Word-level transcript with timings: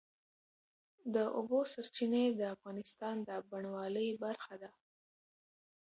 د 1.13 1.15
اوبو 1.37 1.59
سرچینې 1.73 2.23
د 2.39 2.41
افغانستان 2.55 3.15
د 3.27 3.29
بڼوالۍ 3.49 4.09
برخه 4.23 4.55
ده. 4.61 4.71